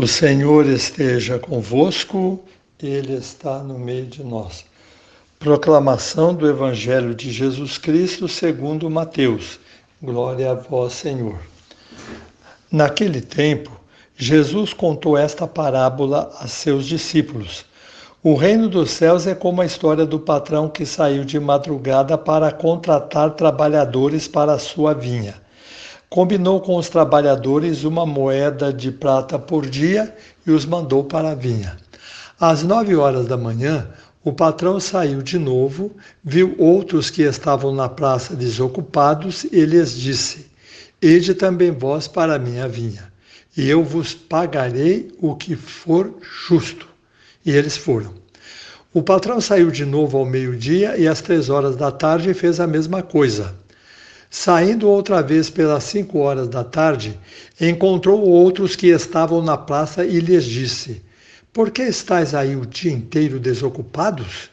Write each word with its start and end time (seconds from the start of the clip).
O 0.00 0.06
Senhor 0.06 0.64
esteja 0.66 1.40
convosco, 1.40 2.38
Ele 2.80 3.14
está 3.14 3.58
no 3.64 3.76
meio 3.76 4.06
de 4.06 4.22
nós. 4.22 4.64
Proclamação 5.40 6.32
do 6.32 6.48
Evangelho 6.48 7.12
de 7.16 7.32
Jesus 7.32 7.78
Cristo 7.78 8.28
segundo 8.28 8.88
Mateus. 8.88 9.58
Glória 10.00 10.52
a 10.52 10.54
vós, 10.54 10.92
Senhor. 10.92 11.40
Naquele 12.70 13.20
tempo, 13.20 13.72
Jesus 14.16 14.72
contou 14.72 15.18
esta 15.18 15.48
parábola 15.48 16.30
a 16.38 16.46
seus 16.46 16.86
discípulos. 16.86 17.64
O 18.22 18.36
reino 18.36 18.68
dos 18.68 18.92
céus 18.92 19.26
é 19.26 19.34
como 19.34 19.62
a 19.62 19.66
história 19.66 20.06
do 20.06 20.20
patrão 20.20 20.68
que 20.68 20.86
saiu 20.86 21.24
de 21.24 21.40
madrugada 21.40 22.16
para 22.16 22.52
contratar 22.52 23.34
trabalhadores 23.34 24.28
para 24.28 24.52
a 24.52 24.60
sua 24.60 24.94
vinha. 24.94 25.34
Combinou 26.08 26.60
com 26.60 26.76
os 26.76 26.88
trabalhadores 26.88 27.84
uma 27.84 28.06
moeda 28.06 28.72
de 28.72 28.90
prata 28.90 29.38
por 29.38 29.66
dia 29.66 30.14
e 30.46 30.50
os 30.50 30.64
mandou 30.64 31.04
para 31.04 31.32
a 31.32 31.34
vinha. 31.34 31.76
Às 32.40 32.62
nove 32.62 32.96
horas 32.96 33.26
da 33.26 33.36
manhã, 33.36 33.86
o 34.24 34.32
patrão 34.32 34.80
saiu 34.80 35.20
de 35.20 35.38
novo, 35.38 35.94
viu 36.24 36.54
outros 36.58 37.10
que 37.10 37.22
estavam 37.22 37.74
na 37.74 37.88
praça 37.88 38.34
desocupados 38.34 39.44
e 39.44 39.64
lhes 39.66 39.92
disse: 39.92 40.46
Ide 41.00 41.34
também 41.34 41.70
vós 41.70 42.08
para 42.08 42.36
a 42.36 42.38
minha 42.38 42.66
vinha, 42.66 43.12
e 43.56 43.68
eu 43.68 43.84
vos 43.84 44.14
pagarei 44.14 45.12
o 45.20 45.36
que 45.36 45.56
for 45.56 46.14
justo. 46.46 46.88
E 47.44 47.50
eles 47.50 47.76
foram. 47.76 48.14
O 48.94 49.02
patrão 49.02 49.40
saiu 49.40 49.70
de 49.70 49.84
novo 49.84 50.16
ao 50.16 50.24
meio-dia 50.24 50.96
e 50.96 51.06
às 51.06 51.20
três 51.20 51.50
horas 51.50 51.76
da 51.76 51.92
tarde 51.92 52.32
fez 52.32 52.60
a 52.60 52.66
mesma 52.66 53.02
coisa. 53.02 53.54
Saindo 54.30 54.90
outra 54.90 55.22
vez 55.22 55.48
pelas 55.48 55.84
cinco 55.84 56.18
horas 56.18 56.48
da 56.48 56.62
tarde, 56.62 57.18
encontrou 57.58 58.20
outros 58.20 58.76
que 58.76 58.88
estavam 58.88 59.42
na 59.42 59.56
praça 59.56 60.04
e 60.04 60.20
lhes 60.20 60.44
disse: 60.44 61.02
Por 61.50 61.70
que 61.70 61.82
estáis 61.82 62.34
aí 62.34 62.54
o 62.54 62.66
dia 62.66 62.92
inteiro 62.92 63.40
desocupados? 63.40 64.50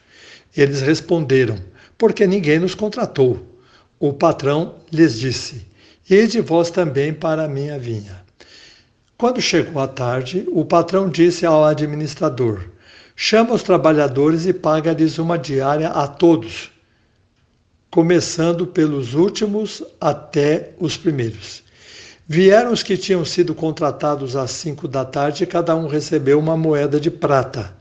Eles 0.56 0.80
responderam: 0.80 1.58
Porque 1.98 2.26
ninguém 2.26 2.58
nos 2.58 2.74
contratou. 2.74 3.46
O 4.00 4.14
patrão 4.14 4.76
lhes 4.90 5.18
disse: 5.18 5.66
Ide 6.08 6.40
vós 6.40 6.70
também 6.70 7.12
para 7.12 7.44
a 7.44 7.48
minha 7.48 7.78
vinha. 7.78 8.24
Quando 9.18 9.42
chegou 9.42 9.82
a 9.82 9.88
tarde, 9.88 10.46
o 10.52 10.64
patrão 10.64 11.10
disse 11.10 11.44
ao 11.44 11.62
administrador: 11.62 12.62
Chama 13.14 13.52
os 13.52 13.62
trabalhadores 13.62 14.46
e 14.46 14.54
paga-lhes 14.54 15.18
uma 15.18 15.38
diária 15.38 15.88
a 15.88 16.08
todos 16.08 16.70
começando 17.96 18.66
pelos 18.66 19.14
últimos 19.14 19.82
até 19.98 20.72
os 20.78 20.98
primeiros. 20.98 21.62
Vieram 22.28 22.70
os 22.70 22.82
que 22.82 22.94
tinham 22.94 23.24
sido 23.24 23.54
contratados 23.54 24.36
às 24.36 24.50
cinco 24.50 24.86
da 24.86 25.02
tarde, 25.02 25.44
e 25.44 25.46
cada 25.46 25.74
um 25.74 25.86
recebeu 25.86 26.38
uma 26.38 26.58
moeda 26.58 27.00
de 27.00 27.10
prata. 27.10 27.74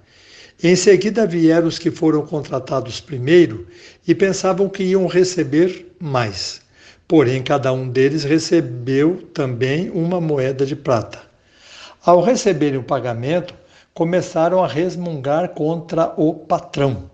Em 0.64 0.74
seguida 0.74 1.28
vieram 1.28 1.68
os 1.68 1.78
que 1.78 1.92
foram 1.92 2.26
contratados 2.26 3.02
primeiro 3.02 3.68
e 4.08 4.16
pensavam 4.16 4.70
que 4.70 4.84
iam 4.84 5.06
receber 5.06 5.94
mais. 6.00 6.62
Porém, 7.06 7.44
cada 7.44 7.74
um 7.74 7.90
deles 7.90 8.24
recebeu 8.24 9.18
também 9.34 9.90
uma 9.90 10.22
moeda 10.22 10.66
de 10.66 10.78
prata. 10.78 11.20
Ao 12.06 12.22
receberem 12.22 12.80
o 12.80 12.84
pagamento, 12.84 13.54
começaram 13.94 14.64
a 14.64 14.68
resmungar 14.68 15.50
contra 15.50 16.14
o 16.16 16.34
patrão. 16.34 17.14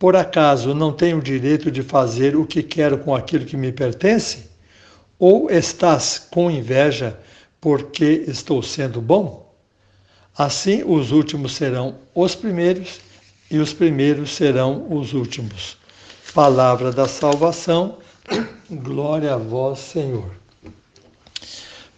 Por 0.00 0.16
acaso 0.16 0.74
não 0.74 0.94
tenho 0.94 1.18
o 1.18 1.22
direito 1.22 1.70
de 1.70 1.82
fazer 1.82 2.34
o 2.34 2.46
que 2.46 2.62
quero 2.62 2.96
com 2.96 3.14
aquilo 3.14 3.44
que 3.44 3.54
me 3.54 3.70
pertence? 3.70 4.46
Ou 5.18 5.50
estás 5.50 6.18
com 6.18 6.50
inveja 6.50 7.20
porque 7.60 8.24
estou 8.26 8.62
sendo 8.62 9.02
bom? 9.02 9.54
Assim, 10.34 10.82
os 10.86 11.12
últimos 11.12 11.54
serão 11.54 11.96
os 12.14 12.34
primeiros 12.34 12.98
e 13.50 13.58
os 13.58 13.74
primeiros 13.74 14.34
serão 14.34 14.86
os 14.90 15.12
últimos. 15.12 15.76
Palavra 16.32 16.90
da 16.90 17.06
salvação, 17.06 17.98
glória 18.70 19.34
a 19.34 19.36
vós, 19.36 19.80
Senhor. 19.80 20.30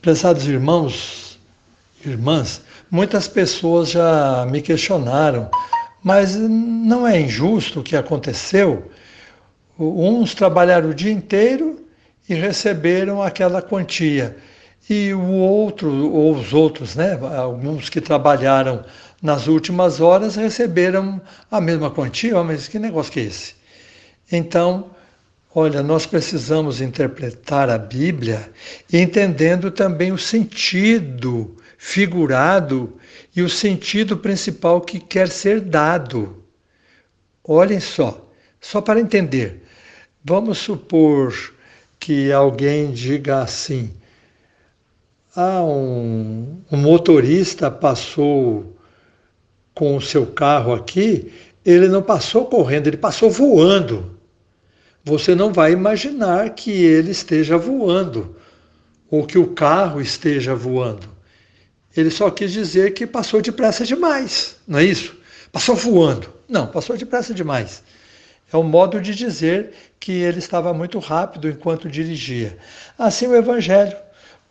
Prezados 0.00 0.48
irmãos, 0.48 1.38
irmãs, 2.04 2.62
muitas 2.90 3.28
pessoas 3.28 3.90
já 3.90 4.44
me 4.50 4.60
questionaram 4.60 5.48
mas 6.02 6.34
não 6.36 7.06
é 7.06 7.20
injusto 7.20 7.80
o 7.80 7.82
que 7.82 7.96
aconteceu. 7.96 8.90
Uns 9.78 10.34
trabalharam 10.34 10.90
o 10.90 10.94
dia 10.94 11.12
inteiro 11.12 11.86
e 12.28 12.34
receberam 12.34 13.22
aquela 13.22 13.62
quantia. 13.62 14.36
E 14.90 15.14
o 15.14 15.30
outro, 15.30 16.12
ou 16.12 16.34
os 16.34 16.52
outros, 16.52 16.96
né, 16.96 17.18
alguns 17.36 17.88
que 17.88 18.00
trabalharam 18.00 18.84
nas 19.22 19.46
últimas 19.46 20.00
horas 20.00 20.34
receberam 20.34 21.20
a 21.50 21.60
mesma 21.60 21.90
quantia. 21.90 22.42
Mas 22.42 22.66
que 22.66 22.78
negócio 22.78 23.12
que 23.12 23.20
é 23.20 23.24
esse? 23.24 23.54
Então, 24.30 24.90
olha, 25.54 25.82
nós 25.82 26.04
precisamos 26.04 26.80
interpretar 26.80 27.70
a 27.70 27.78
Bíblia 27.78 28.50
entendendo 28.92 29.70
também 29.70 30.10
o 30.10 30.18
sentido 30.18 31.56
figurado 31.78 32.98
e 33.34 33.42
o 33.42 33.48
sentido 33.48 34.16
principal 34.16 34.80
que 34.80 35.00
quer 35.00 35.28
ser 35.28 35.60
dado. 35.60 36.42
Olhem 37.42 37.80
só, 37.80 38.28
só 38.60 38.80
para 38.80 39.00
entender. 39.00 39.62
Vamos 40.24 40.58
supor 40.58 41.34
que 41.98 42.30
alguém 42.30 42.92
diga 42.92 43.42
assim: 43.42 43.92
ah, 45.34 45.62
um, 45.62 46.60
um 46.70 46.76
motorista 46.76 47.70
passou 47.70 48.76
com 49.74 49.96
o 49.96 50.02
seu 50.02 50.26
carro 50.26 50.74
aqui, 50.74 51.32
ele 51.64 51.88
não 51.88 52.02
passou 52.02 52.46
correndo, 52.46 52.88
ele 52.88 52.96
passou 52.96 53.30
voando. 53.30 54.18
Você 55.04 55.34
não 55.34 55.52
vai 55.52 55.72
imaginar 55.72 56.50
que 56.50 56.70
ele 56.70 57.10
esteja 57.10 57.56
voando 57.56 58.36
ou 59.10 59.26
que 59.26 59.38
o 59.38 59.48
carro 59.48 60.00
esteja 60.00 60.54
voando. 60.54 61.11
Ele 61.96 62.10
só 62.10 62.30
quis 62.30 62.52
dizer 62.52 62.94
que 62.94 63.06
passou 63.06 63.42
depressa 63.42 63.84
demais, 63.84 64.56
não 64.66 64.78
é 64.78 64.84
isso? 64.84 65.16
Passou 65.50 65.74
voando. 65.74 66.32
Não, 66.48 66.66
passou 66.66 66.96
depressa 66.96 67.34
demais. 67.34 67.82
É 68.52 68.56
um 68.56 68.62
modo 68.62 69.00
de 69.00 69.14
dizer 69.14 69.70
que 69.98 70.12
ele 70.12 70.38
estava 70.38 70.74
muito 70.74 70.98
rápido 70.98 71.48
enquanto 71.48 71.88
dirigia. 71.88 72.56
Assim 72.98 73.26
o 73.26 73.34
Evangelho. 73.34 73.96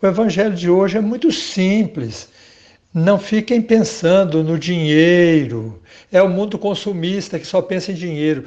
O 0.02 0.08
Evangelho 0.08 0.56
de 0.56 0.70
hoje 0.70 0.98
é 0.98 1.02
muito 1.02 1.32
simples. 1.32 2.28
Não 2.92 3.20
fiquem 3.20 3.62
pensando 3.62 4.44
no 4.44 4.58
dinheiro. 4.58 5.82
É 6.12 6.22
o 6.22 6.28
mundo 6.28 6.58
consumista 6.58 7.38
que 7.38 7.46
só 7.46 7.62
pensa 7.62 7.92
em 7.92 7.96
dinheiro. 7.96 8.46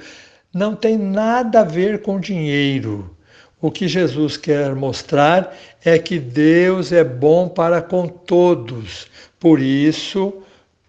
Não 0.53 0.75
tem 0.75 0.99
nada 0.99 1.61
a 1.61 1.65
ver 1.65 2.03
com 2.03 2.19
dinheiro. 2.19 3.14
O 3.65 3.71
que 3.71 3.89
Jesus 3.89 4.37
quer 4.37 4.75
mostrar 4.75 5.57
é 5.83 5.99
que 5.99 6.19
Deus 6.19 6.93
é 6.93 7.03
bom 7.03 7.49
para 7.49 7.81
com 7.81 8.07
todos. 8.07 9.07
Por 9.41 9.59
isso, 9.59 10.35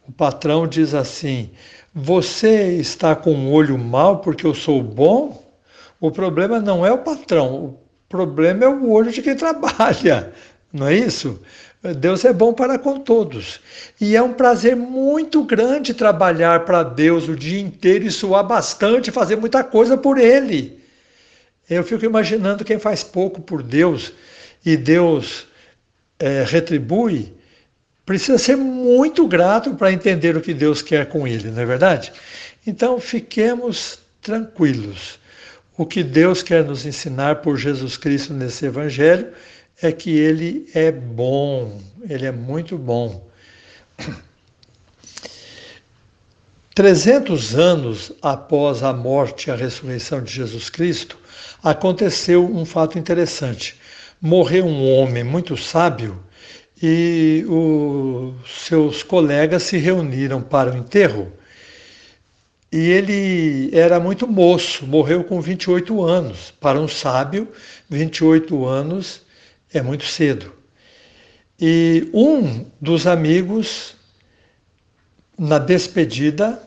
o 0.05 0.11
patrão 0.11 0.67
diz 0.67 0.93
assim: 0.93 1.51
Você 1.93 2.75
está 2.75 3.15
com 3.15 3.31
um 3.31 3.53
olho 3.53 3.77
mau 3.77 4.17
porque 4.17 4.45
eu 4.45 4.53
sou 4.53 4.83
bom? 4.83 5.41
O 6.01 6.11
problema 6.11 6.59
não 6.59 6.85
é 6.85 6.91
o 6.91 6.97
patrão, 6.97 7.55
o 7.55 7.79
problema 8.09 8.65
é 8.65 8.67
o 8.67 8.91
olho 8.91 9.09
de 9.09 9.21
quem 9.21 9.35
trabalha, 9.39 10.33
não 10.73 10.87
é 10.87 10.95
isso? 10.95 11.39
Deus 11.97 12.25
é 12.25 12.33
bom 12.33 12.51
para 12.51 12.77
com 12.77 12.99
todos. 12.99 13.61
E 14.01 14.17
é 14.17 14.21
um 14.21 14.33
prazer 14.33 14.75
muito 14.75 15.45
grande 15.45 15.93
trabalhar 15.93 16.65
para 16.65 16.83
Deus 16.83 17.29
o 17.29 17.37
dia 17.37 17.61
inteiro 17.61 18.05
e 18.05 18.11
suar 18.11 18.45
bastante, 18.45 19.11
fazer 19.11 19.37
muita 19.37 19.63
coisa 19.63 19.95
por 19.95 20.17
Ele. 20.17 20.83
Eu 21.69 21.83
fico 21.83 22.05
imaginando 22.05 22.63
quem 22.63 22.77
faz 22.77 23.03
pouco 23.03 23.41
por 23.41 23.63
Deus 23.63 24.13
e 24.65 24.77
Deus 24.77 25.47
é, 26.19 26.43
retribui, 26.43 27.33
precisa 28.05 28.37
ser 28.37 28.55
muito 28.55 29.27
grato 29.27 29.73
para 29.75 29.91
entender 29.91 30.37
o 30.37 30.41
que 30.41 30.53
Deus 30.53 30.81
quer 30.81 31.07
com 31.07 31.27
ele, 31.27 31.49
não 31.49 31.61
é 31.61 31.65
verdade? 31.65 32.13
Então 32.65 32.99
fiquemos 32.99 33.99
tranquilos. 34.21 35.19
O 35.77 35.85
que 35.85 36.03
Deus 36.03 36.41
quer 36.41 36.63
nos 36.63 36.85
ensinar 36.85 37.37
por 37.37 37.57
Jesus 37.57 37.97
Cristo 37.97 38.33
nesse 38.33 38.65
Evangelho 38.65 39.27
é 39.81 39.91
que 39.91 40.11
ele 40.11 40.69
é 40.73 40.91
bom, 40.91 41.81
ele 42.09 42.25
é 42.25 42.31
muito 42.31 42.77
bom. 42.77 43.27
300 46.75 47.55
anos 47.55 48.11
após 48.21 48.83
a 48.83 48.91
morte 48.91 49.47
e 49.47 49.51
a 49.51 49.55
ressurreição 49.55 50.21
de 50.21 50.33
Jesus 50.33 50.69
Cristo, 50.69 51.17
aconteceu 51.63 52.45
um 52.45 52.65
fato 52.65 52.99
interessante. 52.99 53.79
Morreu 54.21 54.65
um 54.65 54.91
homem 54.91 55.23
muito 55.23 55.55
sábio 55.55 56.21
e 56.83 57.45
os 57.47 58.65
seus 58.67 59.03
colegas 59.03 59.63
se 59.63 59.77
reuniram 59.77 60.41
para 60.41 60.73
o 60.73 60.77
enterro. 60.77 61.31
E 62.69 62.89
ele 62.89 63.69
era 63.73 63.97
muito 63.97 64.27
moço, 64.27 64.85
morreu 64.85 65.23
com 65.23 65.39
28 65.39 66.03
anos. 66.03 66.51
Para 66.59 66.77
um 66.77 66.89
sábio, 66.89 67.47
28 67.89 68.65
anos 68.65 69.21
é 69.73 69.81
muito 69.81 70.03
cedo. 70.03 70.51
E 71.57 72.09
um 72.13 72.65
dos 72.81 73.07
amigos, 73.07 73.95
na 75.39 75.57
despedida, 75.57 76.64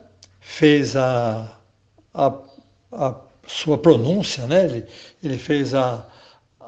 fez 0.48 0.96
a, 0.96 1.46
a, 2.14 2.32
a 2.90 3.14
sua 3.46 3.76
pronúncia, 3.76 4.46
né? 4.46 4.64
ele, 4.64 4.84
ele 5.22 5.38
fez 5.38 5.74
a, 5.74 6.04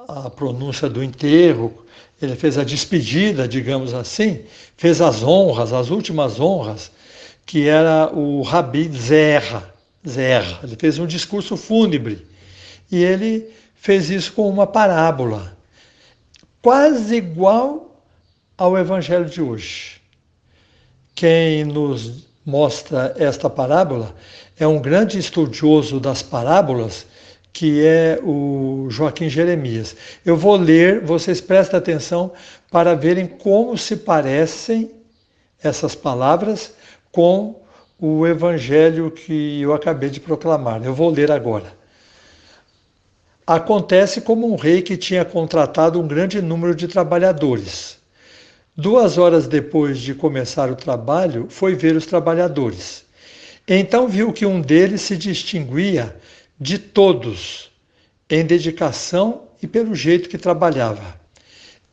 a 0.07 0.29
pronúncia 0.29 0.89
do 0.89 1.03
enterro, 1.03 1.87
ele 2.21 2.37
fez 2.37 2.59
a 2.59 2.63
despedida, 2.63 3.49
digamos 3.49 3.95
assim, 3.95 4.45
fez 4.77 5.01
as 5.01 5.23
honras, 5.23 5.73
as 5.73 5.89
últimas 5.89 6.39
honras, 6.39 6.93
que 7.47 7.67
era 7.67 8.15
o 8.15 8.43
Rabi 8.43 8.87
Zerra. 8.93 9.75
Zerra. 10.07 10.61
Ele 10.63 10.77
fez 10.79 10.99
um 10.99 11.07
discurso 11.07 11.57
fúnebre 11.57 12.27
e 12.93 13.03
ele 13.03 13.49
fez 13.75 14.11
isso 14.11 14.35
com 14.35 14.49
uma 14.49 14.67
parábola, 14.67 15.57
quase 16.61 17.17
igual 17.17 18.05
ao 18.59 18.79
Evangelho 18.79 19.25
de 19.25 19.41
hoje. 19.41 20.01
Quem 21.15 21.65
nos 21.65 22.30
mostra 22.45 23.15
esta 23.19 23.51
parábola 23.51 24.15
é 24.59 24.67
um 24.67 24.79
grande 24.79 25.19
estudioso 25.19 25.99
das 25.99 26.23
parábolas, 26.23 27.07
que 27.53 27.85
é 27.85 28.21
o 28.23 28.87
Joaquim 28.91 29.29
Jeremias. 29.29 29.97
Eu 30.25 30.37
vou 30.37 30.57
ler, 30.57 31.01
vocês 31.01 31.41
prestem 31.41 31.79
atenção 31.79 32.33
para 32.71 32.95
verem 32.95 33.27
como 33.27 33.77
se 33.77 33.97
parecem 33.97 34.91
essas 35.63 35.95
palavras 35.95 36.75
com 37.11 37.61
o 37.99 38.27
evangelho 38.27 39.11
que 39.11 39.61
eu 39.61 39.75
acabei 39.75 40.11
de 40.11 40.21
proclamar. 40.21 40.83
Eu 40.85 40.95
vou 40.95 41.11
ler 41.11 41.31
agora. 41.31 41.79
Acontece 43.47 44.21
como 44.21 44.51
um 44.51 44.57
rei 44.57 44.81
que 44.81 44.97
tinha 44.97 45.25
contratado 45.25 46.01
um 46.01 46.07
grande 46.07 46.41
número 46.41 46.75
de 46.75 46.87
trabalhadores. 46.87 48.00
Duas 48.77 49.19
horas 49.19 49.49
depois 49.49 49.99
de 49.99 50.15
começar 50.15 50.71
o 50.71 50.77
trabalho, 50.77 51.47
foi 51.51 51.75
ver 51.75 51.97
os 51.97 52.07
trabalhadores. 52.07 53.05
Então 53.67 54.09
viu 54.09 54.33
que 54.33 54.47
um 54.47 54.61
deles 54.61 55.03
se 55.03 55.17
distinguia 55.17 56.17
de 56.59 56.79
todos 56.79 57.71
em 58.29 58.45
dedicação 58.45 59.49
e 59.63 59.67
pelo 59.67 59.95
jeito 59.95 60.29
que 60.29 60.39
trabalhava. 60.39 61.21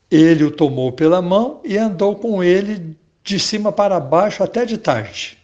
Ele 0.09 0.44
o 0.44 0.51
tomou 0.51 0.91
pela 0.91 1.21
mão 1.21 1.62
e 1.65 1.77
andou 1.77 2.15
com 2.15 2.44
ele 2.44 2.95
de 3.23 3.39
cima 3.39 3.71
para 3.71 4.00
baixo 4.00 4.44
até 4.44 4.65
de 4.65 4.77
tarde. 4.77 5.38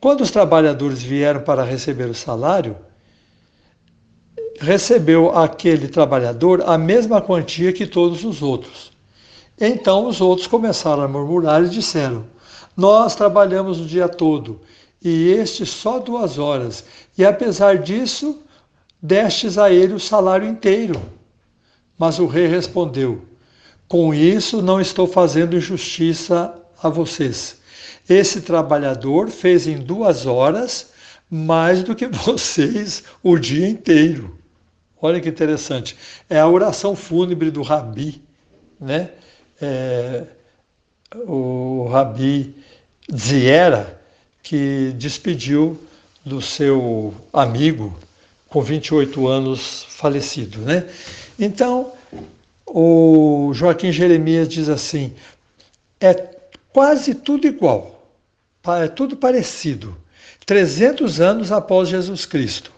Quando 0.00 0.22
os 0.22 0.30
trabalhadores 0.30 1.02
vieram 1.02 1.42
para 1.42 1.62
receber 1.62 2.08
o 2.08 2.14
salário, 2.14 2.76
recebeu 4.60 5.30
aquele 5.36 5.88
trabalhador 5.88 6.62
a 6.66 6.76
mesma 6.76 7.20
quantia 7.20 7.72
que 7.72 7.86
todos 7.86 8.24
os 8.24 8.42
outros. 8.42 8.97
Então 9.60 10.06
os 10.06 10.20
outros 10.20 10.46
começaram 10.46 11.02
a 11.02 11.08
murmurar 11.08 11.64
e 11.64 11.68
disseram: 11.68 12.26
Nós 12.76 13.14
trabalhamos 13.14 13.80
o 13.80 13.86
dia 13.86 14.08
todo, 14.08 14.60
e 15.02 15.28
este 15.30 15.66
só 15.66 15.98
duas 15.98 16.38
horas, 16.38 16.84
e 17.16 17.24
apesar 17.24 17.78
disso, 17.78 18.40
destes 19.02 19.58
a 19.58 19.70
ele 19.70 19.94
o 19.94 20.00
salário 20.00 20.48
inteiro. 20.48 21.00
Mas 21.98 22.18
o 22.18 22.26
rei 22.26 22.46
respondeu: 22.46 23.22
Com 23.88 24.14
isso 24.14 24.62
não 24.62 24.80
estou 24.80 25.06
fazendo 25.06 25.56
injustiça 25.56 26.54
a 26.80 26.88
vocês. 26.88 27.58
Esse 28.08 28.40
trabalhador 28.40 29.28
fez 29.28 29.66
em 29.66 29.76
duas 29.76 30.24
horas 30.24 30.90
mais 31.30 31.82
do 31.82 31.94
que 31.94 32.06
vocês 32.08 33.02
o 33.22 33.36
dia 33.38 33.68
inteiro. 33.68 34.38
Olha 35.00 35.20
que 35.20 35.28
interessante. 35.28 35.96
É 36.28 36.40
a 36.40 36.48
oração 36.48 36.96
fúnebre 36.96 37.50
do 37.50 37.62
Rabi, 37.62 38.22
né? 38.80 39.10
É, 39.60 40.24
o 41.26 41.88
Rabi 41.90 42.54
Ziera, 43.14 44.00
que 44.42 44.92
despediu 44.96 45.80
do 46.24 46.40
seu 46.40 47.14
amigo 47.32 47.98
com 48.48 48.62
28 48.62 49.26
anos 49.26 49.86
falecido. 49.90 50.58
Né? 50.60 50.88
Então, 51.38 51.92
o 52.66 53.50
Joaquim 53.54 53.92
Jeremias 53.92 54.48
diz 54.48 54.68
assim: 54.68 55.14
é 56.00 56.14
quase 56.72 57.14
tudo 57.14 57.46
igual, 57.46 58.08
é 58.82 58.88
tudo 58.88 59.16
parecido. 59.16 59.96
300 60.46 61.20
anos 61.20 61.52
após 61.52 61.90
Jesus 61.90 62.24
Cristo. 62.24 62.72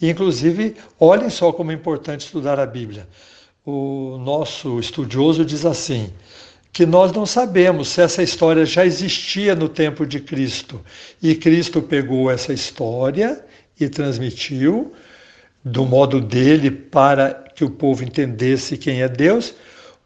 Inclusive, 0.00 0.74
olhem 0.98 1.30
só 1.30 1.52
como 1.52 1.70
é 1.70 1.74
importante 1.74 2.26
estudar 2.26 2.58
a 2.58 2.66
Bíblia 2.66 3.06
o 3.64 4.18
nosso 4.18 4.78
estudioso 4.80 5.44
diz 5.44 5.64
assim: 5.64 6.10
que 6.72 6.86
nós 6.86 7.12
não 7.12 7.26
sabemos 7.26 7.88
se 7.88 8.00
essa 8.00 8.22
história 8.22 8.64
já 8.64 8.84
existia 8.84 9.54
no 9.54 9.68
tempo 9.68 10.06
de 10.06 10.20
Cristo 10.20 10.80
e 11.22 11.34
Cristo 11.34 11.82
pegou 11.82 12.30
essa 12.30 12.52
história 12.52 13.44
e 13.78 13.88
transmitiu 13.88 14.92
do 15.64 15.84
modo 15.84 16.20
dele 16.20 16.70
para 16.70 17.32
que 17.54 17.64
o 17.64 17.70
povo 17.70 18.02
entendesse 18.02 18.76
quem 18.76 19.02
é 19.02 19.08
Deus, 19.08 19.54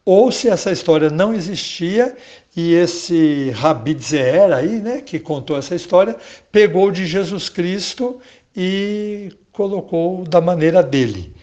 ou 0.05 0.31
se 0.31 0.49
essa 0.49 0.71
história 0.71 1.09
não 1.09 1.33
existia 1.33 2.15
e 2.55 2.75
esse 2.75 3.51
Rabi 3.51 3.97
Zer 3.99 4.53
aí, 4.53 4.81
né, 4.81 5.01
que 5.01 5.19
contou 5.19 5.57
essa 5.57 5.75
história, 5.75 6.17
pegou 6.53 6.91
de 6.91 7.07
Jesus 7.07 7.49
Cristo 7.49 8.21
e 8.55 9.33
colocou 9.53 10.25
da 10.25 10.41
maneira 10.41 10.83
dele. 10.83 11.35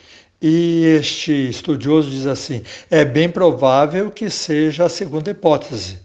E 0.45 0.83
este 0.97 1.31
estudioso 1.31 2.09
diz 2.09 2.27
assim: 2.27 2.63
é 2.91 3.05
bem 3.05 3.29
provável 3.29 4.11
que 4.11 4.29
seja 4.29 4.83
a 4.83 4.89
segunda 4.89 5.31
hipótese. 5.31 5.99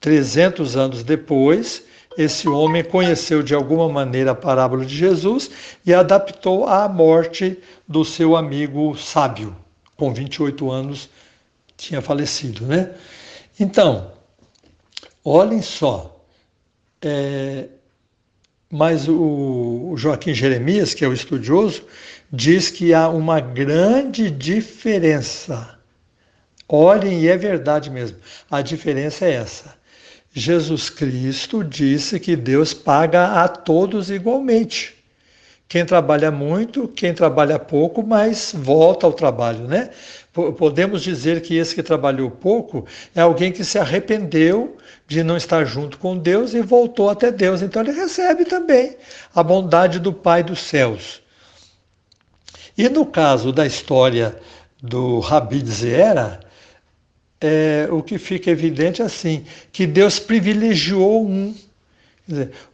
300 0.00 0.76
anos 0.76 1.02
depois, 1.02 1.82
esse 2.16 2.48
homem 2.48 2.84
conheceu 2.84 3.42
de 3.42 3.56
alguma 3.56 3.88
maneira 3.88 4.30
a 4.30 4.36
parábola 4.36 4.86
de 4.86 4.94
Jesus 4.94 5.50
e 5.84 5.92
adaptou 5.92 6.68
à 6.68 6.88
morte 6.88 7.58
do 7.88 8.04
seu 8.04 8.36
amigo 8.36 8.96
sábio, 8.96 9.56
com 9.96 10.14
28 10.14 10.70
anos 10.70 11.10
tinha 11.76 12.00
falecido, 12.00 12.64
né? 12.64 12.94
Então, 13.58 14.12
olhem 15.24 15.60
só, 15.60 16.24
é, 17.02 17.66
mas 18.70 19.08
o 19.08 19.94
Joaquim 19.96 20.34
Jeremias, 20.34 20.94
que 20.94 21.04
é 21.04 21.08
o 21.08 21.12
estudioso, 21.12 21.84
diz 22.32 22.70
que 22.70 22.92
há 22.92 23.08
uma 23.08 23.40
grande 23.40 24.30
diferença. 24.30 25.78
Olhem, 26.68 27.20
e 27.20 27.28
é 27.28 27.36
verdade 27.36 27.90
mesmo, 27.90 28.18
a 28.50 28.60
diferença 28.60 29.24
é 29.24 29.34
essa. 29.34 29.76
Jesus 30.32 30.90
Cristo 30.90 31.62
disse 31.62 32.18
que 32.18 32.36
Deus 32.36 32.74
paga 32.74 33.42
a 33.42 33.48
todos 33.48 34.10
igualmente. 34.10 34.95
Quem 35.68 35.84
trabalha 35.84 36.30
muito, 36.30 36.86
quem 36.86 37.12
trabalha 37.12 37.58
pouco, 37.58 38.06
mas 38.06 38.52
volta 38.56 39.06
ao 39.06 39.12
trabalho, 39.12 39.66
né? 39.66 39.90
Podemos 40.32 41.02
dizer 41.02 41.40
que 41.42 41.56
esse 41.56 41.74
que 41.74 41.82
trabalhou 41.82 42.30
pouco 42.30 42.86
é 43.14 43.20
alguém 43.20 43.50
que 43.50 43.64
se 43.64 43.78
arrependeu 43.78 44.76
de 45.08 45.22
não 45.22 45.36
estar 45.36 45.64
junto 45.64 45.98
com 45.98 46.16
Deus 46.16 46.54
e 46.54 46.60
voltou 46.60 47.08
até 47.08 47.32
Deus. 47.32 47.62
Então 47.62 47.82
ele 47.82 47.92
recebe 47.92 48.44
também 48.44 48.96
a 49.34 49.42
bondade 49.42 49.98
do 49.98 50.12
Pai 50.12 50.42
dos 50.42 50.60
céus. 50.60 51.22
E 52.76 52.88
no 52.88 53.06
caso 53.06 53.52
da 53.52 53.66
história 53.66 54.36
do 54.82 55.18
Rabi 55.20 55.64
Zera, 55.66 56.40
é, 57.40 57.88
o 57.90 58.02
que 58.02 58.18
fica 58.18 58.50
evidente 58.50 59.02
é 59.02 59.04
assim, 59.04 59.44
que 59.72 59.86
Deus 59.86 60.18
privilegiou 60.18 61.26
um. 61.26 61.54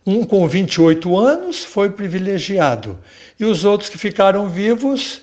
Um 0.06 0.25
com 0.25 0.47
28 0.49 1.16
anos 1.16 1.64
foi 1.64 1.90
privilegiado. 1.90 2.99
E 3.38 3.44
os 3.44 3.64
outros 3.64 3.90
que 3.90 3.99
ficaram 3.99 4.49
vivos, 4.49 5.21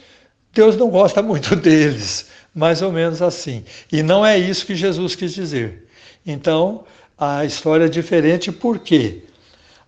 Deus 0.53 0.77
não 0.77 0.89
gosta 0.89 1.21
muito 1.21 1.55
deles. 1.57 2.27
Mais 2.53 2.81
ou 2.81 2.91
menos 2.91 3.21
assim. 3.21 3.63
E 3.91 4.01
não 4.03 4.25
é 4.25 4.38
isso 4.38 4.65
que 4.65 4.75
Jesus 4.75 5.15
quis 5.15 5.33
dizer. 5.33 5.88
Então, 6.25 6.83
a 7.17 7.45
história 7.45 7.86
é 7.86 7.89
diferente 7.89 8.51
por 8.51 8.79
quê? 8.79 9.24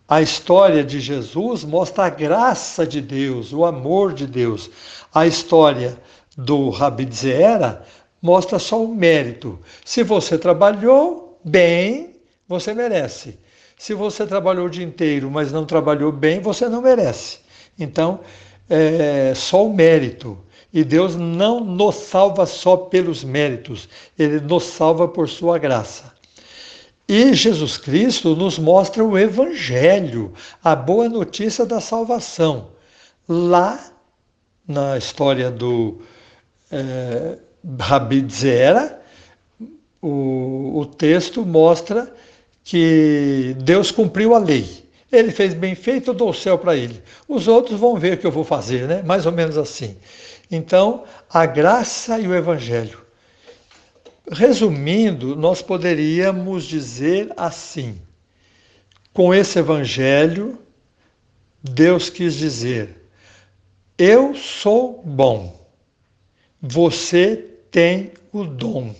A 0.07 0.21
história 0.21 0.83
de 0.83 1.00
Jesus 1.00 1.63
mostra 1.63 2.05
a 2.05 2.10
graça 2.10 2.86
de 2.86 3.00
Deus, 3.00 3.53
o 3.53 3.63
amor 3.63 4.13
de 4.13 4.27
Deus. 4.27 4.69
A 5.13 5.25
história 5.25 5.98
do 6.38 6.69
Rabi 6.69 7.07
Zera 7.13 7.86
mostra 8.21 8.60
só 8.60 8.83
o 8.83 8.93
mérito. 8.93 9.60
Se 9.86 10.03
você 10.03 10.38
trabalhou 10.38 11.39
bem, 11.43 12.17
você 12.48 12.74
merece. 12.74 13.39
Se 13.81 13.95
você 13.95 14.27
trabalhou 14.27 14.67
o 14.67 14.69
dia 14.69 14.85
inteiro, 14.85 15.31
mas 15.31 15.51
não 15.51 15.65
trabalhou 15.65 16.11
bem, 16.11 16.39
você 16.39 16.69
não 16.69 16.83
merece. 16.83 17.39
Então, 17.79 18.19
é 18.69 19.33
só 19.33 19.65
o 19.65 19.73
mérito. 19.73 20.38
E 20.71 20.83
Deus 20.83 21.15
não 21.15 21.61
nos 21.61 21.95
salva 21.95 22.45
só 22.45 22.77
pelos 22.77 23.23
méritos, 23.23 23.89
Ele 24.19 24.39
nos 24.39 24.65
salva 24.65 25.07
por 25.07 25.27
Sua 25.27 25.57
graça. 25.57 26.13
E 27.07 27.33
Jesus 27.33 27.75
Cristo 27.75 28.35
nos 28.35 28.59
mostra 28.59 29.03
o 29.03 29.17
Evangelho, 29.17 30.31
a 30.63 30.75
boa 30.75 31.09
notícia 31.09 31.65
da 31.65 31.81
salvação. 31.81 32.67
Lá, 33.27 33.83
na 34.67 34.95
história 34.95 35.50
do 35.50 36.03
é, 36.71 37.35
Rabi 37.79 38.27
Zera, 38.31 39.01
o, 40.00 40.81
o 40.81 40.85
texto 40.85 41.43
mostra 41.43 42.13
que 42.63 43.55
Deus 43.59 43.91
cumpriu 43.91 44.35
a 44.35 44.39
lei. 44.39 44.89
Ele 45.11 45.31
fez 45.31 45.53
bem 45.53 45.75
feito, 45.75 46.11
eu 46.11 46.13
dou 46.13 46.29
o 46.29 46.33
céu 46.33 46.57
para 46.57 46.75
ele. 46.75 47.01
Os 47.27 47.47
outros 47.47 47.79
vão 47.79 47.97
ver 47.97 48.13
o 48.13 48.17
que 48.17 48.25
eu 48.25 48.31
vou 48.31 48.43
fazer, 48.43 48.87
né? 48.87 49.01
Mais 49.01 49.25
ou 49.25 49.31
menos 49.31 49.57
assim. 49.57 49.97
Então, 50.49 51.03
a 51.29 51.45
graça 51.45 52.19
e 52.19 52.27
o 52.27 52.35
evangelho. 52.35 53.01
Resumindo, 54.31 55.35
nós 55.35 55.61
poderíamos 55.61 56.63
dizer 56.63 57.31
assim: 57.35 57.99
com 59.13 59.33
esse 59.33 59.59
evangelho, 59.59 60.57
Deus 61.61 62.09
quis 62.09 62.35
dizer: 62.35 63.01
eu 64.03 64.33
sou 64.33 64.99
bom, 65.05 65.63
você 66.59 67.35
tem 67.69 68.11
o 68.33 68.43
dom. 68.43 68.95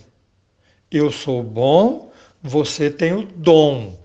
Eu 0.88 1.10
sou 1.10 1.42
bom, 1.42 2.11
você 2.42 2.90
tem 2.90 3.12
o 3.12 3.22
dom. 3.22 3.98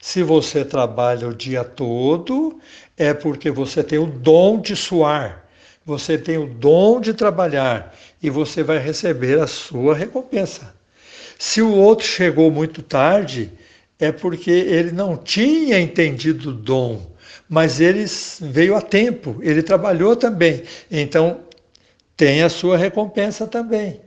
Se 0.00 0.22
você 0.22 0.64
trabalha 0.64 1.28
o 1.28 1.34
dia 1.34 1.64
todo, 1.64 2.60
é 2.96 3.14
porque 3.14 3.50
você 3.50 3.82
tem 3.82 3.98
o 3.98 4.06
dom 4.06 4.60
de 4.60 4.76
suar, 4.76 5.48
você 5.84 6.18
tem 6.18 6.36
o 6.36 6.46
dom 6.46 7.00
de 7.00 7.14
trabalhar 7.14 7.96
e 8.22 8.28
você 8.28 8.62
vai 8.62 8.78
receber 8.78 9.40
a 9.40 9.46
sua 9.46 9.94
recompensa. 9.94 10.74
Se 11.38 11.62
o 11.62 11.72
outro 11.72 12.06
chegou 12.06 12.50
muito 12.50 12.82
tarde, 12.82 13.50
é 13.98 14.12
porque 14.12 14.50
ele 14.50 14.92
não 14.92 15.16
tinha 15.16 15.80
entendido 15.80 16.50
o 16.50 16.52
dom, 16.52 17.10
mas 17.48 17.80
ele 17.80 18.04
veio 18.40 18.76
a 18.76 18.82
tempo, 18.82 19.38
ele 19.40 19.62
trabalhou 19.62 20.14
também. 20.14 20.62
Então, 20.90 21.40
tem 22.16 22.42
a 22.42 22.48
sua 22.48 22.76
recompensa 22.76 23.46
também. 23.46 24.03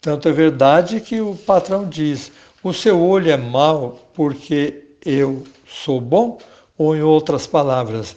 Tanto 0.00 0.28
é 0.28 0.32
verdade 0.32 1.00
que 1.00 1.20
o 1.20 1.34
patrão 1.34 1.88
diz: 1.88 2.30
o 2.62 2.72
seu 2.72 3.00
olho 3.00 3.30
é 3.30 3.36
mau 3.36 4.10
porque 4.14 4.84
eu 5.04 5.44
sou 5.66 6.00
bom? 6.00 6.38
Ou, 6.76 6.96
em 6.96 7.02
outras 7.02 7.46
palavras, 7.46 8.16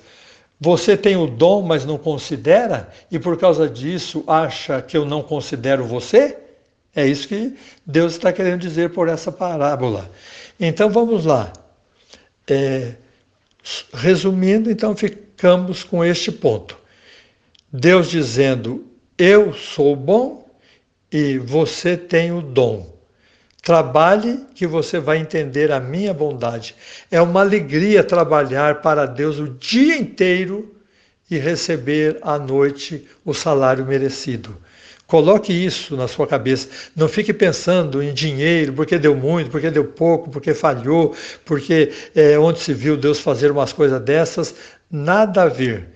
você 0.60 0.96
tem 0.96 1.18
o 1.18 1.26
dom, 1.26 1.64
mas 1.64 1.86
não 1.86 1.98
considera, 1.98 2.90
e 3.10 3.18
por 3.18 3.36
causa 3.36 3.68
disso 3.68 4.24
acha 4.28 4.80
que 4.80 4.96
eu 4.96 5.04
não 5.04 5.24
considero 5.24 5.86
você? 5.86 6.38
É 6.96 7.08
isso 7.08 7.28
que 7.28 7.56
Deus 7.84 8.14
está 8.14 8.32
querendo 8.32 8.62
dizer 8.62 8.92
por 8.92 9.08
essa 9.08 9.32
parábola. 9.32 10.12
Então 10.60 10.90
vamos 10.90 11.26
lá. 11.26 11.52
É, 12.48 12.94
resumindo, 13.94 14.70
então 14.70 14.96
ficamos 14.96 15.84
com 15.84 16.04
este 16.06 16.32
ponto. 16.32 16.78
Deus 17.72 18.10
dizendo: 18.10 18.86
Eu 19.18 19.54
sou 19.54 19.96
bom 19.96 20.41
e 21.12 21.38
você 21.38 21.98
tem 21.98 22.32
o 22.32 22.42
dom. 22.42 22.92
Trabalhe 23.62 24.40
que 24.56 24.66
você 24.66 25.00
vai 25.00 25.18
entender 25.18 25.72
a 25.72 25.80
minha 25.80 26.14
bondade. 26.14 26.76
É 27.12 27.22
uma 27.22 27.42
alegria 27.42 28.04
trabalhar 28.04 28.82
para 28.82 29.06
Deus 29.06 29.38
o 29.38 29.50
dia 29.50 29.96
inteiro 29.98 30.76
e 31.30 31.38
receber 31.38 32.18
à 32.22 32.40
noite 32.40 33.08
o 33.24 33.34
salário 33.34 33.86
merecido. 33.86 34.58
Coloque 35.06 35.54
isso 35.54 35.96
na 35.96 36.08
sua 36.08 36.26
cabeça. 36.26 36.70
Não 36.96 37.08
fique 37.08 37.34
pensando 37.34 38.02
em 38.02 38.14
dinheiro, 38.14 38.74
porque 38.74 38.98
deu 38.98 39.16
muito, 39.16 39.52
porque 39.52 39.70
deu 39.70 39.84
pouco, 39.84 40.30
porque 40.30 40.54
falhou, 40.54 41.14
porque 41.46 41.92
é, 42.16 42.40
onde 42.40 42.60
se 42.60 42.74
viu 42.74 42.96
Deus 42.96 43.20
fazer 43.20 43.52
umas 43.52 43.74
coisas 43.74 44.02
dessas. 44.02 44.56
Nada 44.90 45.44
a 45.44 45.48
ver. 45.48 45.90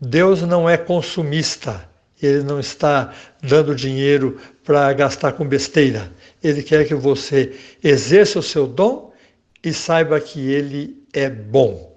Deus 0.00 0.42
não 0.42 0.68
é 0.68 0.76
consumista. 0.76 1.88
Ele 2.24 2.42
não 2.42 2.60
está 2.60 3.12
dando 3.42 3.74
dinheiro 3.74 4.38
para 4.64 4.92
gastar 4.92 5.32
com 5.32 5.46
besteira. 5.46 6.10
Ele 6.42 6.62
quer 6.62 6.86
que 6.86 6.94
você 6.94 7.54
exerça 7.82 8.38
o 8.38 8.42
seu 8.42 8.66
dom 8.66 9.12
e 9.62 9.72
saiba 9.72 10.20
que 10.20 10.40
ele 10.50 11.02
é 11.12 11.28
bom. 11.28 11.94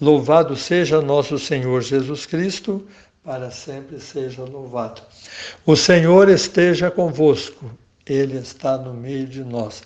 Louvado 0.00 0.54
seja 0.56 1.00
nosso 1.00 1.38
Senhor 1.38 1.80
Jesus 1.82 2.26
Cristo, 2.26 2.86
para 3.24 3.50
sempre 3.50 3.98
seja 3.98 4.42
louvado. 4.42 5.00
O 5.64 5.74
Senhor 5.74 6.28
esteja 6.28 6.90
convosco, 6.90 7.70
Ele 8.06 8.38
está 8.38 8.76
no 8.76 8.92
meio 8.92 9.26
de 9.26 9.42
nós. 9.42 9.82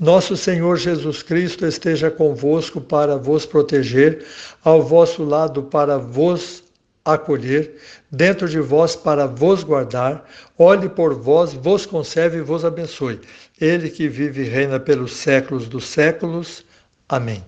Nosso 0.00 0.36
Senhor 0.36 0.78
Jesus 0.78 1.22
Cristo 1.22 1.66
esteja 1.66 2.10
convosco 2.10 2.80
para 2.80 3.16
vos 3.16 3.46
proteger, 3.46 4.26
ao 4.64 4.82
vosso 4.82 5.22
lado 5.22 5.62
para 5.62 5.98
vos 5.98 6.61
acolher, 7.04 7.76
dentro 8.10 8.48
de 8.48 8.60
vós 8.60 8.94
para 8.94 9.26
vos 9.26 9.64
guardar, 9.64 10.24
olhe 10.56 10.88
por 10.88 11.14
vós, 11.14 11.52
vos 11.52 11.84
conserve 11.84 12.38
e 12.38 12.42
vos 12.42 12.64
abençoe. 12.64 13.20
Ele 13.60 13.90
que 13.90 14.08
vive 14.08 14.42
e 14.42 14.48
reina 14.48 14.78
pelos 14.78 15.12
séculos 15.14 15.68
dos 15.68 15.86
séculos. 15.86 16.64
Amém. 17.08 17.44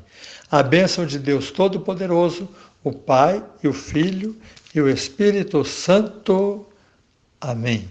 A 0.51 0.63
bênção 0.63 1.07
de 1.07 1.19
Deus 1.19 1.51
Todo-Poderoso, 1.51 2.49
o 2.83 2.93
Pai 2.93 3.43
e 3.63 3.69
o 3.69 3.73
Filho 3.73 4.37
e 4.75 4.81
o 4.81 4.89
Espírito 4.89 5.65
Santo. 5.65 6.67
Amém. 7.41 7.89